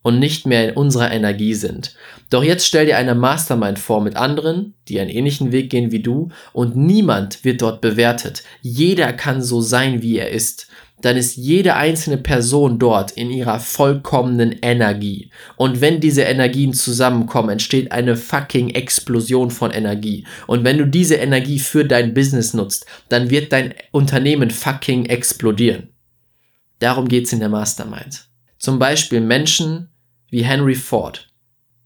und 0.08 0.20
nicht 0.20 0.48
mehr 0.48 0.70
in 0.70 0.76
unserer 0.78 1.12
Energie 1.12 1.54
sind. 1.54 1.94
Doch 2.30 2.42
jetzt 2.42 2.66
stell 2.66 2.86
dir 2.86 2.96
eine 2.96 3.14
Mastermind 3.14 3.78
vor 3.78 4.00
mit 4.00 4.16
anderen, 4.16 4.74
die 4.88 5.02
einen 5.02 5.10
ähnlichen 5.10 5.52
Weg 5.52 5.70
gehen 5.70 5.92
wie 5.92 6.02
du 6.02 6.30
und 6.54 6.78
niemand 6.78 7.44
wird 7.44 7.62
dort 7.62 7.82
bewertet. 7.82 8.44
Jeder 8.62 9.12
kann 9.12 9.42
so 9.42 9.60
sein, 9.60 10.02
wie 10.02 10.18
er 10.18 10.32
ist. 10.32 10.68
Dann 11.02 11.18
ist 11.18 11.36
jede 11.36 11.76
einzelne 11.76 12.16
Person 12.16 12.80
dort 12.80 13.12
in 13.12 13.30
ihrer 13.30 13.60
vollkommenen 13.60 14.56
Energie. 14.62 15.30
Und 15.58 15.82
wenn 15.82 16.00
diese 16.00 16.22
Energien 16.22 16.72
zusammenkommen, 16.72 17.50
entsteht 17.50 17.92
eine 17.92 18.16
fucking 18.16 18.70
Explosion 18.70 19.52
von 19.52 19.72
Energie. 19.72 20.26
Und 20.48 20.64
wenn 20.64 20.78
du 20.78 20.88
diese 20.88 21.16
Energie 21.16 21.60
für 21.60 21.84
dein 21.84 22.14
Business 22.14 22.54
nutzt, 22.54 22.86
dann 23.10 23.30
wird 23.30 23.52
dein 23.52 23.74
Unternehmen 23.92 24.52
fucking 24.52 25.08
explodieren. 25.08 25.90
Darum 26.80 27.10
geht's 27.10 27.34
in 27.34 27.42
der 27.42 27.50
Mastermind. 27.50 28.28
Zum 28.58 28.80
Beispiel 28.80 29.22
Menschen, 29.22 29.90
wie 30.30 30.44
Henry 30.44 30.76
Ford. 30.76 31.28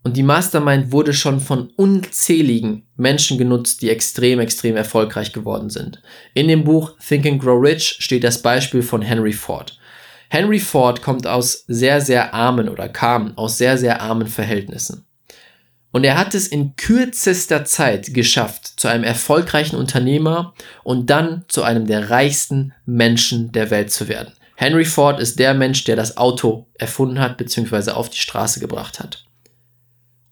Und 0.03 0.17
die 0.17 0.23
Mastermind 0.23 0.91
wurde 0.91 1.13
schon 1.13 1.39
von 1.39 1.69
unzähligen 1.75 2.87
Menschen 2.95 3.37
genutzt, 3.37 3.81
die 3.81 3.89
extrem, 3.89 4.39
extrem 4.39 4.75
erfolgreich 4.75 5.31
geworden 5.31 5.69
sind. 5.69 6.01
In 6.33 6.47
dem 6.47 6.63
Buch 6.63 6.95
Think 7.07 7.25
and 7.27 7.41
Grow 7.41 7.61
Rich 7.61 7.97
steht 7.99 8.23
das 8.23 8.41
Beispiel 8.41 8.81
von 8.81 9.03
Henry 9.03 9.33
Ford. 9.33 9.77
Henry 10.29 10.59
Ford 10.59 11.01
kommt 11.01 11.27
aus 11.27 11.65
sehr, 11.67 12.01
sehr 12.01 12.33
armen 12.33 12.69
oder 12.69 12.89
kam 12.89 13.37
aus 13.37 13.57
sehr, 13.57 13.77
sehr 13.77 14.01
armen 14.01 14.27
Verhältnissen. 14.27 15.05
Und 15.91 16.05
er 16.05 16.17
hat 16.17 16.33
es 16.33 16.47
in 16.47 16.77
kürzester 16.77 17.65
Zeit 17.65 18.13
geschafft, 18.13 18.79
zu 18.79 18.87
einem 18.87 19.03
erfolgreichen 19.03 19.75
Unternehmer 19.75 20.53
und 20.83 21.09
dann 21.09 21.43
zu 21.49 21.63
einem 21.63 21.85
der 21.85 22.09
reichsten 22.09 22.73
Menschen 22.85 23.51
der 23.51 23.69
Welt 23.69 23.91
zu 23.91 24.07
werden. 24.07 24.31
Henry 24.61 24.85
Ford 24.85 25.19
ist 25.19 25.39
der 25.39 25.55
Mensch, 25.55 25.85
der 25.85 25.95
das 25.95 26.17
Auto 26.17 26.67
erfunden 26.75 27.19
hat 27.19 27.35
bzw. 27.37 27.93
auf 27.93 28.11
die 28.11 28.19
Straße 28.19 28.59
gebracht 28.59 28.99
hat. 28.99 29.25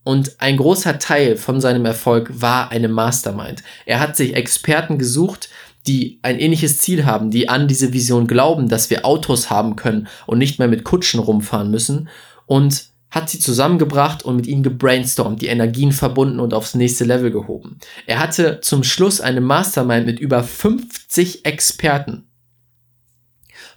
Und 0.04 0.40
ein 0.40 0.58
großer 0.58 1.00
Teil 1.00 1.36
von 1.36 1.60
seinem 1.60 1.84
Erfolg 1.84 2.30
war 2.40 2.70
eine 2.70 2.90
Mastermind. 2.90 3.64
Er 3.88 4.00
hat 4.00 4.16
sich 4.16 4.36
Experten 4.36 5.00
gesucht, 5.00 5.50
die 5.88 6.20
ein 6.22 6.38
ähnliches 6.38 6.78
Ziel 6.78 7.08
haben, 7.08 7.32
die 7.32 7.50
an 7.50 7.68
diese 7.68 7.92
Vision 7.92 8.28
glauben, 8.28 8.70
dass 8.70 8.92
wir 8.92 9.04
Autos 9.04 9.50
haben 9.50 9.76
können 9.76 10.08
und 10.28 10.38
nicht 10.38 10.60
mehr 10.60 10.68
mit 10.68 10.84
Kutschen 10.84 11.20
rumfahren 11.20 11.72
müssen 11.72 12.08
und 12.46 12.86
hat 13.10 13.32
sie 13.32 13.40
zusammengebracht 13.40 14.24
und 14.24 14.36
mit 14.36 14.46
ihnen 14.46 14.62
gebrainstormt, 14.62 15.42
die 15.42 15.48
Energien 15.48 15.92
verbunden 15.92 16.40
und 16.40 16.54
aufs 16.54 16.76
nächste 16.76 17.04
Level 17.04 17.32
gehoben. 17.32 17.80
Er 18.06 18.20
hatte 18.20 18.60
zum 18.62 18.84
Schluss 18.84 19.22
eine 19.22 19.42
Mastermind 19.42 20.06
mit 20.06 20.20
über 20.20 20.44
50 20.44 21.46
Experten. 21.46 22.29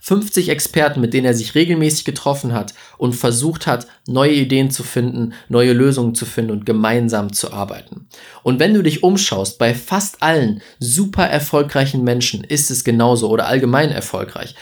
50 0.04 0.48
Experten, 0.48 1.00
mit 1.00 1.14
denen 1.14 1.26
er 1.26 1.34
sich 1.34 1.54
regelmäßig 1.54 2.04
getroffen 2.04 2.52
hat 2.52 2.74
und 2.98 3.14
versucht 3.14 3.68
hat, 3.68 3.86
neue 4.08 4.32
Ideen 4.32 4.72
zu 4.72 4.82
finden, 4.82 5.32
neue 5.48 5.72
Lösungen 5.72 6.16
zu 6.16 6.26
finden 6.26 6.50
und 6.50 6.66
gemeinsam 6.66 7.32
zu 7.32 7.52
arbeiten. 7.52 8.08
Und 8.42 8.58
wenn 8.58 8.74
du 8.74 8.82
dich 8.82 9.04
umschaust, 9.04 9.58
bei 9.58 9.74
fast 9.74 10.20
allen 10.20 10.60
super 10.80 11.28
erfolgreichen 11.28 12.02
Menschen 12.02 12.42
ist 12.42 12.72
es 12.72 12.82
genauso 12.82 13.30
oder 13.30 13.46
allgemein 13.46 13.92
erfolgreich. 13.92 14.56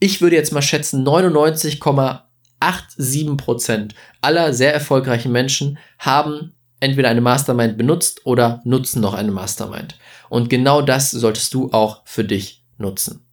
Ich 0.00 0.20
würde 0.20 0.34
jetzt 0.34 0.52
mal 0.52 0.60
schätzen, 0.60 1.04
99, 1.04 1.80
87% 1.80 3.90
aller 4.22 4.52
sehr 4.52 4.74
erfolgreichen 4.74 5.30
Menschen 5.30 5.78
haben 6.00 6.52
entweder 6.80 7.10
eine 7.10 7.20
Mastermind 7.20 7.78
benutzt 7.78 8.26
oder 8.26 8.60
nutzen 8.64 9.00
noch 9.00 9.14
eine 9.14 9.30
Mastermind. 9.30 9.94
Und 10.30 10.50
genau 10.50 10.82
das 10.82 11.12
solltest 11.12 11.54
du 11.54 11.70
auch 11.70 12.02
für 12.06 12.24
dich 12.24 12.64
nutzen. 12.76 13.24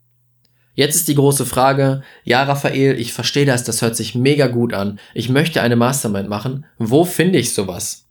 Jetzt 0.82 0.96
ist 0.96 1.08
die 1.10 1.14
große 1.14 1.46
Frage, 1.46 2.02
ja 2.24 2.42
Raphael, 2.42 3.00
ich 3.00 3.14
verstehe 3.14 3.46
das, 3.46 3.64
das 3.64 3.84
hört 3.84 3.96
sich 3.96 4.16
mega 4.16 4.48
gut 4.48 4.74
an. 4.74 5.00
Ich 5.14 5.30
möchte 5.30 5.62
eine 5.62 5.76
Mastermind 5.76 6.28
machen. 6.28 6.66
Wo 6.80 7.06
finde 7.06 7.38
ich 7.38 7.54
sowas? 7.54 8.08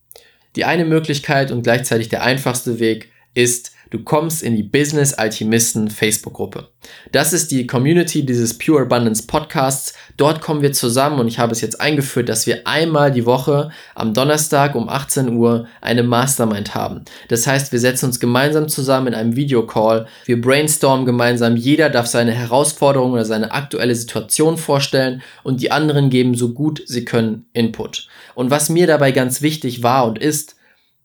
Die 0.55 0.65
eine 0.65 0.85
Möglichkeit 0.85 1.51
und 1.51 1.63
gleichzeitig 1.65 2.11
der 2.11 2.23
einfachste 2.23 2.79
Weg 2.79 3.11
ist, 3.35 3.73
du 3.91 4.03
kommst 4.03 4.43
in 4.43 4.57
die 4.57 4.63
Business 4.63 5.15
Alchemisten 5.15 5.91
Facebook-Gruppe. 5.91 6.69
Das 7.13 7.33
ist 7.33 7.51
die 7.51 7.67
Community 7.67 8.25
dieses 8.25 8.57
Pure 8.57 8.83
Abundance 8.83 9.27
Podcasts. 9.27 9.95
Dort 10.17 10.41
kommen 10.41 10.63
wir 10.63 10.73
zusammen 10.73 11.21
und 11.21 11.29
ich 11.29 11.39
habe 11.39 11.53
es 11.53 11.61
jetzt 11.61 11.81
eingeführt, 11.81 12.29
dass 12.29 12.47
wir 12.47 12.67
einmal 12.67 13.11
die 13.11 13.27
Woche 13.27 13.71
am 13.95 14.15
Donnerstag 14.15 14.75
um 14.75 14.89
18 14.89 15.37
Uhr 15.37 15.67
eine 15.81 16.03
Mastermind 16.03 16.75
haben. 16.75 17.05
Das 17.29 17.47
heißt, 17.47 17.73
wir 17.73 17.81
setzen 17.81 18.07
uns 18.07 18.21
gemeinsam 18.21 18.69
zusammen 18.69 19.09
in 19.09 19.15
einem 19.15 19.37
Videocall. 19.37 20.07
Wir 20.25 20.41
brainstormen 20.41 21.05
gemeinsam. 21.05 21.57
Jeder 21.57 21.91
darf 21.91 22.07
seine 22.07 22.33
Herausforderung 22.33 23.13
oder 23.13 23.25
seine 23.25 23.53
aktuelle 23.53 23.95
Situation 23.95 24.57
vorstellen 24.57 25.23
und 25.43 25.61
die 25.61 25.73
anderen 25.73 26.11
geben 26.11 26.35
so 26.35 26.55
gut 26.55 26.83
sie 26.87 27.05
können 27.05 27.47
Input. 27.53 28.09
Und 28.35 28.51
was 28.51 28.69
mir 28.71 28.87
dabei 28.87 29.13
ganz 29.13 29.43
wichtig 29.43 29.83
war 29.83 30.07
und 30.07 30.19
ist, 30.19 30.57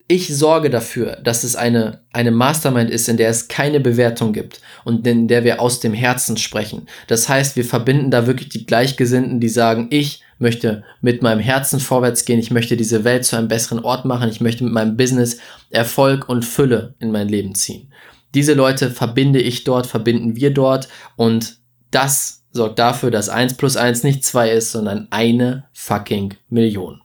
ich 0.07 0.35
sorge 0.35 0.69
dafür, 0.69 1.17
dass 1.23 1.43
es 1.43 1.55
eine, 1.55 2.01
eine 2.13 2.29
Mastermind 2.29 2.91
ist, 2.91 3.09
in 3.09 3.17
der 3.17 3.29
es 3.29 3.47
keine 3.47 3.79
Bewertung 3.79 4.33
gibt 4.33 4.61
und 4.83 5.05
in 5.07 5.27
der 5.27 5.43
wir 5.43 5.59
aus 5.59 5.79
dem 5.79 5.93
Herzen 5.93 6.37
sprechen. 6.37 6.87
Das 7.07 7.27
heißt, 7.27 7.55
wir 7.55 7.65
verbinden 7.65 8.11
da 8.11 8.27
wirklich 8.27 8.49
die 8.49 8.67
Gleichgesinnten, 8.67 9.39
die 9.39 9.49
sagen, 9.49 9.87
ich 9.89 10.21
möchte 10.37 10.83
mit 11.01 11.23
meinem 11.23 11.39
Herzen 11.39 11.79
vorwärts 11.79 12.25
gehen, 12.25 12.39
ich 12.39 12.51
möchte 12.51 12.77
diese 12.77 13.03
Welt 13.03 13.25
zu 13.25 13.35
einem 13.35 13.47
besseren 13.47 13.83
Ort 13.83 14.05
machen, 14.05 14.29
ich 14.29 14.41
möchte 14.41 14.63
mit 14.63 14.73
meinem 14.73 14.95
Business 14.95 15.39
Erfolg 15.71 16.29
und 16.29 16.45
Fülle 16.45 16.93
in 16.99 17.11
mein 17.11 17.27
Leben 17.27 17.55
ziehen. 17.55 17.91
Diese 18.35 18.53
Leute 18.53 18.91
verbinde 18.91 19.39
ich 19.39 19.63
dort, 19.63 19.87
verbinden 19.87 20.35
wir 20.35 20.51
dort 20.51 20.87
und 21.15 21.57
das 21.89 22.43
sorgt 22.51 22.77
dafür, 22.77 23.09
dass 23.09 23.29
eins 23.29 23.55
plus 23.55 23.75
eins 23.75 24.03
nicht 24.03 24.23
zwei 24.23 24.51
ist, 24.51 24.71
sondern 24.71 25.07
eine 25.09 25.65
fucking 25.73 26.35
Million. 26.49 27.01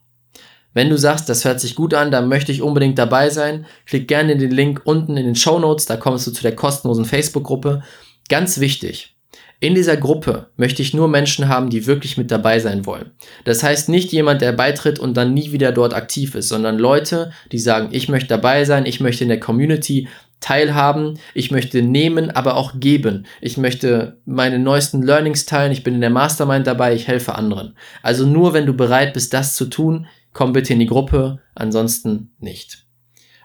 Wenn 0.73 0.89
du 0.89 0.97
sagst, 0.97 1.29
das 1.29 1.45
hört 1.45 1.61
sich 1.61 1.75
gut 1.75 1.95
an, 1.95 2.11
dann 2.11 2.29
möchte 2.29 2.53
ich 2.53 2.62
unbedingt 2.62 2.99
dabei 2.99 3.31
sein, 3.31 3.67
klick 3.87 4.07
gerne 4.07 4.33
in 4.33 4.39
den 4.39 4.53
Link 4.53 4.83
unten 4.85 5.17
in 5.17 5.27
den 5.27 5.37
Show 5.37 5.59
Notes, 5.59 5.87
da 5.87 5.97
kommst 5.97 6.27
du 6.27 6.31
zu 6.31 6.43
der 6.43 6.55
kostenlosen 6.55 7.05
Facebook-Gruppe. 7.05 7.83
Ganz 8.29 8.61
wichtig, 8.61 9.17
in 9.62 9.75
dieser 9.75 9.99
Gruppe 9.99 10.47
möchte 10.57 10.81
ich 10.81 10.95
nur 10.95 11.07
Menschen 11.07 11.49
haben, 11.49 11.69
die 11.69 11.87
wirklich 11.87 12.17
mit 12.17 12.31
dabei 12.31 12.61
sein 12.61 12.87
wollen. 12.87 13.11
Das 13.45 13.62
heißt 13.62 13.91
nicht 13.91 14.11
jemand, 14.11 14.41
der 14.41 14.53
beitritt 14.53 14.99
und 14.99 15.17
dann 15.17 15.35
nie 15.35 15.53
wieder 15.53 15.71
dort 15.71 15.93
aktiv 15.93 16.35
ist, 16.35 16.49
sondern 16.49 16.79
Leute, 16.79 17.33
die 17.53 17.59
sagen, 17.59 17.89
ich 17.93 18.09
möchte 18.09 18.29
dabei 18.29 18.65
sein, 18.65 18.87
ich 18.87 19.00
möchte 19.00 19.25
in 19.25 19.29
der 19.29 19.41
Community 19.41 20.09
teilhaben, 20.41 21.19
ich 21.35 21.50
möchte 21.50 21.83
nehmen, 21.83 22.31
aber 22.31 22.57
auch 22.57 22.81
geben. 22.81 23.27
Ich 23.43 23.59
möchte 23.59 24.17
meine 24.25 24.59
neuesten 24.59 25.03
Learnings 25.03 25.45
teilen, 25.45 25.73
ich 25.73 25.85
bin 25.85 25.95
in 25.95 26.00
der 26.00 26.09
Mastermind 26.09 26.67
dabei, 26.67 26.95
ich 26.95 27.07
helfe 27.07 27.35
anderen. 27.35 27.77
Also 28.03 28.27
nur 28.27 28.55
wenn 28.55 28.65
du 28.65 28.73
bereit 28.73 29.12
bist, 29.12 29.35
das 29.35 29.55
zu 29.55 29.67
tun, 29.67 30.07
komm 30.32 30.52
bitte 30.52 30.72
in 30.72 30.78
die 30.78 30.87
Gruppe, 30.87 31.40
ansonsten 31.54 32.32
nicht. 32.38 32.87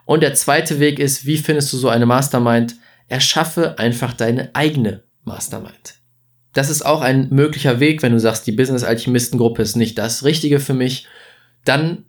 Und 0.06 0.22
der 0.22 0.36
zweite 0.36 0.80
Weg 0.80 1.00
ist, 1.00 1.26
wie 1.26 1.38
findest 1.38 1.74
du 1.74 1.78
so 1.78 1.90
eine 1.90 2.06
Mastermind? 2.06 2.76
Erschaffe 3.08 3.80
einfach 3.80 4.14
deine 4.14 4.54
eigene 4.54 5.04
Mastermind. 5.24 5.96
Das 6.54 6.70
ist 6.70 6.86
auch 6.86 7.02
ein 7.02 7.30
möglicher 7.32 7.80
Weg, 7.80 8.02
wenn 8.02 8.14
du 8.14 8.20
sagst, 8.20 8.48
die 8.48 8.52
Business 8.52 8.84
Alchemisten 8.84 9.38
Gruppe 9.38 9.62
ist 9.62 9.76
nicht 9.76 9.98
das 9.98 10.24
Richtige 10.24 10.60
für 10.60 10.74
mich. 10.74 11.08
Dann 11.66 12.06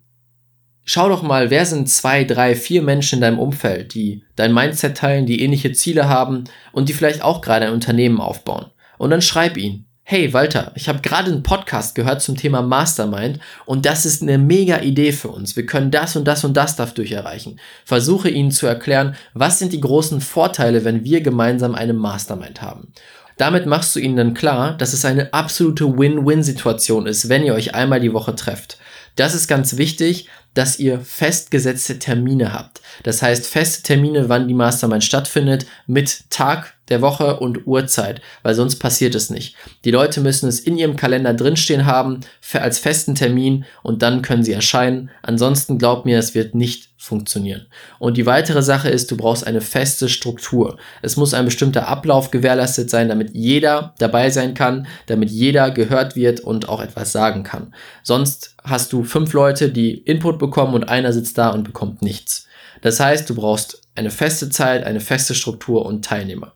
schau 0.84 1.08
doch 1.08 1.22
mal, 1.22 1.50
wer 1.50 1.66
sind 1.66 1.90
zwei, 1.90 2.24
drei, 2.24 2.54
vier 2.54 2.82
Menschen 2.82 3.16
in 3.16 3.20
deinem 3.22 3.38
Umfeld, 3.38 3.94
die 3.94 4.22
dein 4.36 4.54
Mindset 4.54 4.96
teilen, 4.96 5.26
die 5.26 5.42
ähnliche 5.42 5.72
Ziele 5.72 6.08
haben 6.08 6.44
und 6.72 6.88
die 6.88 6.92
vielleicht 6.92 7.22
auch 7.22 7.40
gerade 7.40 7.66
ein 7.66 7.72
Unternehmen 7.72 8.20
aufbauen. 8.20 8.66
Und 8.98 9.10
dann 9.10 9.22
schreib 9.22 9.56
ihn 9.56 9.85
hey 10.08 10.32
Walter, 10.32 10.70
ich 10.76 10.88
habe 10.88 11.00
gerade 11.00 11.32
einen 11.32 11.42
Podcast 11.42 11.96
gehört 11.96 12.22
zum 12.22 12.36
Thema 12.36 12.62
Mastermind 12.62 13.40
und 13.64 13.84
das 13.86 14.06
ist 14.06 14.22
eine 14.22 14.38
mega 14.38 14.78
Idee 14.78 15.10
für 15.10 15.30
uns. 15.30 15.56
Wir 15.56 15.66
können 15.66 15.90
das 15.90 16.14
und 16.14 16.26
das 16.26 16.44
und 16.44 16.56
das 16.56 16.76
dadurch 16.76 17.10
erreichen. 17.10 17.58
Versuche 17.84 18.28
ihnen 18.28 18.52
zu 18.52 18.68
erklären, 18.68 19.16
was 19.34 19.58
sind 19.58 19.72
die 19.72 19.80
großen 19.80 20.20
Vorteile, 20.20 20.84
wenn 20.84 21.02
wir 21.02 21.22
gemeinsam 21.22 21.74
eine 21.74 21.92
Mastermind 21.92 22.62
haben. 22.62 22.92
Damit 23.36 23.66
machst 23.66 23.96
du 23.96 23.98
ihnen 23.98 24.14
dann 24.14 24.34
klar, 24.34 24.76
dass 24.78 24.92
es 24.92 25.04
eine 25.04 25.34
absolute 25.34 25.98
Win-Win-Situation 25.98 27.08
ist, 27.08 27.28
wenn 27.28 27.42
ihr 27.42 27.54
euch 27.54 27.74
einmal 27.74 27.98
die 27.98 28.12
Woche 28.12 28.36
trefft. 28.36 28.78
Das 29.16 29.34
ist 29.34 29.48
ganz 29.48 29.76
wichtig, 29.76 30.28
dass 30.56 30.78
ihr 30.78 31.00
festgesetzte 31.00 31.98
Termine 31.98 32.52
habt. 32.52 32.80
Das 33.02 33.22
heißt, 33.22 33.46
feste 33.46 33.82
Termine, 33.82 34.28
wann 34.28 34.48
die 34.48 34.54
Mastermind 34.54 35.04
stattfindet, 35.04 35.66
mit 35.86 36.30
Tag 36.30 36.76
der 36.88 37.02
Woche 37.02 37.38
und 37.40 37.66
Uhrzeit, 37.66 38.20
weil 38.42 38.54
sonst 38.54 38.76
passiert 38.76 39.14
es 39.14 39.30
nicht. 39.30 39.56
Die 39.84 39.90
Leute 39.90 40.20
müssen 40.20 40.48
es 40.48 40.60
in 40.60 40.78
ihrem 40.78 40.96
Kalender 40.96 41.34
drinstehen 41.34 41.84
haben, 41.84 42.20
als 42.52 42.78
festen 42.78 43.14
Termin 43.14 43.64
und 43.82 44.02
dann 44.02 44.22
können 44.22 44.44
sie 44.44 44.52
erscheinen. 44.52 45.10
Ansonsten 45.22 45.78
glaubt 45.78 46.06
mir, 46.06 46.18
es 46.18 46.34
wird 46.34 46.54
nicht 46.54 46.90
funktionieren. 46.96 47.66
Und 47.98 48.16
die 48.16 48.26
weitere 48.26 48.62
Sache 48.62 48.88
ist, 48.88 49.10
du 49.10 49.16
brauchst 49.16 49.46
eine 49.46 49.60
feste 49.60 50.08
Struktur. 50.08 50.78
Es 51.02 51.16
muss 51.16 51.34
ein 51.34 51.44
bestimmter 51.44 51.88
Ablauf 51.88 52.30
gewährleistet 52.30 52.88
sein, 52.88 53.08
damit 53.08 53.34
jeder 53.34 53.94
dabei 53.98 54.30
sein 54.30 54.54
kann, 54.54 54.86
damit 55.06 55.30
jeder 55.30 55.70
gehört 55.70 56.16
wird 56.16 56.40
und 56.40 56.68
auch 56.68 56.80
etwas 56.80 57.12
sagen 57.12 57.42
kann. 57.42 57.74
Sonst 58.02 58.54
hast 58.64 58.92
du 58.92 59.04
fünf 59.04 59.32
Leute, 59.32 59.70
die 59.70 59.94
Input 59.98 60.38
bekommen 60.38 60.45
und 60.74 60.88
einer 60.88 61.12
sitzt 61.12 61.38
da 61.38 61.50
und 61.50 61.64
bekommt 61.64 62.02
nichts. 62.02 62.46
Das 62.82 63.00
heißt, 63.00 63.28
du 63.28 63.34
brauchst 63.34 63.82
eine 63.94 64.10
feste 64.10 64.50
Zeit, 64.50 64.84
eine 64.84 65.00
feste 65.00 65.34
Struktur 65.34 65.86
und 65.86 66.04
Teilnehmer. 66.04 66.52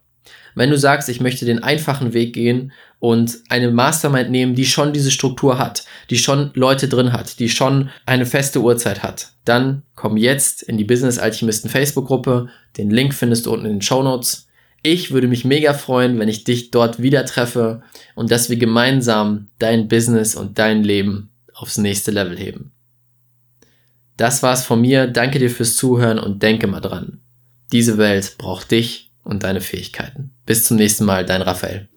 Wenn 0.54 0.70
du 0.70 0.78
sagst, 0.78 1.09
ich 1.09 1.20
möchte 1.20 1.44
den 1.44 1.62
einfachen 1.62 2.12
Weg 2.12 2.32
gehen 2.32 2.73
und 2.99 3.38
eine 3.49 3.70
Mastermind 3.70 4.30
nehmen, 4.30 4.54
die 4.54 4.66
schon 4.66 4.92
diese 4.92 5.11
Struktur 5.11 5.59
hat, 5.59 5.85
die 6.11 6.18
schon 6.18 6.50
Leute 6.54 6.88
drin 6.88 7.12
hat, 7.12 7.38
die 7.38 7.49
schon 7.49 7.90
eine 8.04 8.26
feste 8.26 8.61
Uhrzeit 8.61 9.02
hat, 9.02 9.32
dann 9.44 9.82
komm 9.94 10.16
jetzt 10.16 10.62
in 10.62 10.76
die 10.76 10.85
Business 10.85 11.18
Alchemisten 11.18 11.70
Facebook 11.70 12.06
Gruppe. 12.06 12.49
Den 12.76 12.90
Link 12.90 13.14
findest 13.14 13.47
du 13.47 13.52
unten 13.52 13.66
in 13.66 13.73
den 13.75 13.82
Show 13.82 14.02
Notes. 14.02 14.49
Ich 14.82 15.12
würde 15.12 15.28
mich 15.28 15.44
mega 15.44 15.75
freuen, 15.75 16.18
wenn 16.18 16.28
ich 16.28 16.44
dich 16.44 16.70
dort 16.70 17.00
wieder 17.00 17.25
treffe 17.26 17.82
und 18.14 18.30
dass 18.30 18.50
wir 18.50 18.56
gemeinsam 18.56 19.49
dein 19.59 19.88
Business 19.88 20.35
und 20.35 20.59
dein 20.59 20.82
Leben 20.82 21.30
aufs 21.54 21.78
nächste 21.78 22.11
Level 22.11 22.38
heben. 22.38 22.73
Das 24.20 24.42
war's 24.42 24.66
von 24.66 24.82
mir. 24.82 25.06
Danke 25.06 25.38
dir 25.38 25.48
fürs 25.48 25.76
Zuhören 25.76 26.18
und 26.18 26.42
denke 26.42 26.66
mal 26.66 26.80
dran. 26.80 27.20
Diese 27.72 27.96
Welt 27.96 28.34
braucht 28.36 28.70
dich 28.70 29.12
und 29.24 29.44
deine 29.44 29.62
Fähigkeiten. 29.62 30.32
Bis 30.44 30.64
zum 30.64 30.76
nächsten 30.76 31.06
Mal, 31.06 31.24
dein 31.24 31.40
Raphael. 31.40 31.88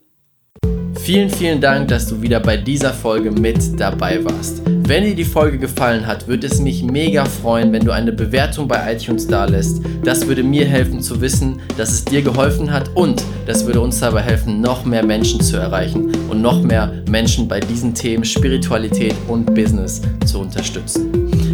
Vielen, 0.95 1.29
vielen 1.29 1.59
Dank, 1.59 1.89
dass 1.89 2.07
du 2.07 2.21
wieder 2.21 2.39
bei 2.39 2.55
dieser 2.55 2.93
Folge 2.93 3.29
mit 3.29 3.77
dabei 3.77 4.23
warst. 4.23 4.61
Wenn 4.65 5.03
dir 5.03 5.15
die 5.15 5.25
Folge 5.25 5.57
gefallen 5.57 6.07
hat, 6.07 6.25
würde 6.29 6.47
es 6.47 6.61
mich 6.61 6.81
mega 6.81 7.25
freuen, 7.25 7.73
wenn 7.73 7.83
du 7.83 7.91
eine 7.91 8.13
Bewertung 8.13 8.69
bei 8.69 8.93
iTunes 8.93 9.27
dalässt. 9.27 9.81
Das 10.05 10.25
würde 10.25 10.43
mir 10.43 10.65
helfen 10.65 11.01
zu 11.01 11.19
wissen, 11.19 11.59
dass 11.75 11.91
es 11.91 12.05
dir 12.05 12.21
geholfen 12.21 12.71
hat 12.71 12.89
und 12.95 13.21
das 13.45 13.65
würde 13.65 13.81
uns 13.81 13.99
dabei 13.99 14.21
helfen, 14.21 14.61
noch 14.61 14.85
mehr 14.85 15.05
Menschen 15.05 15.41
zu 15.41 15.57
erreichen 15.57 16.09
und 16.29 16.41
noch 16.41 16.63
mehr 16.63 17.03
Menschen 17.09 17.49
bei 17.49 17.59
diesen 17.59 17.93
Themen 17.93 18.23
Spiritualität 18.23 19.15
und 19.27 19.53
Business 19.53 20.01
zu 20.25 20.39
unterstützen. 20.39 21.11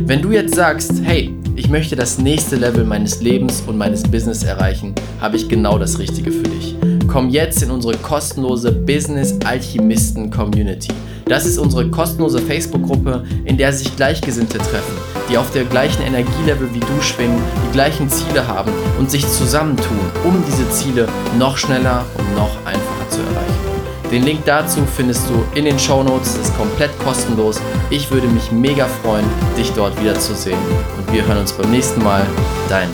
Wenn 0.10 0.24
du 0.24 0.32
jetzt 0.32 0.56
sagst, 0.56 0.94
hey, 1.04 1.32
ich 1.56 1.70
möchte 1.70 1.96
das 1.96 2.18
nächste 2.18 2.56
Level 2.56 2.84
meines 2.84 3.22
Lebens 3.22 3.62
und 3.68 3.78
meines 3.78 4.01
Business 4.01 4.42
erreichen, 4.42 4.96
habe 5.22 5.36
ich 5.36 5.48
genau 5.48 5.78
das 5.78 6.00
Richtige 6.00 6.32
für 6.32 6.42
dich. 6.42 6.75
Komm 7.08 7.30
jetzt 7.30 7.62
in 7.62 7.70
unsere 7.70 7.96
kostenlose 7.96 8.72
Business 8.72 9.36
Alchemisten 9.46 10.32
Community. 10.32 10.92
Das 11.28 11.46
ist 11.46 11.60
unsere 11.60 11.92
kostenlose 11.92 12.39
Facebook-Gruppe, 12.39 13.24
in 13.46 13.56
der 13.56 13.72
sich 13.72 13.96
Gleichgesinnte 13.96 14.58
treffen, 14.58 14.98
die 15.30 15.38
auf 15.38 15.51
der 15.51 15.66
gleichen 15.66 16.01
Energielevel 16.01 16.74
wie 16.74 16.80
du 16.80 17.01
schwingen, 17.04 17.39
die 17.68 17.74
gleichen 17.74 18.10
Ziele 18.10 18.48
haben 18.48 18.72
und 18.98 19.12
sich 19.12 19.30
zusammentun, 19.30 20.00
um 20.24 20.44
diese 20.48 20.68
Ziele 20.72 21.08
noch 21.38 21.56
schneller 21.56 22.04
und 22.18 22.34
noch 22.34 22.66
einfacher. 22.66 22.78
Den 24.12 24.24
Link 24.24 24.44
dazu 24.46 24.80
findest 24.98 25.30
du 25.30 25.46
in 25.54 25.66
den 25.66 25.78
Show 25.78 26.01
Notes. 26.01 26.36
Ist 26.38 26.58
komplett 26.58 26.98
kostenlos. 27.00 27.62
Ich 27.92 28.10
würde 28.10 28.28
mich 28.28 28.51
mega 28.51 28.88
freuen, 29.04 29.25
dich 29.56 29.72
dort 29.74 30.00
wiederzusehen. 30.01 30.58
Und 30.98 31.13
wir 31.13 31.25
hören 31.28 31.38
uns 31.38 31.54
beim 31.54 31.70
nächsten 31.70 32.04
Mal. 32.04 32.25
Dein 32.70 32.89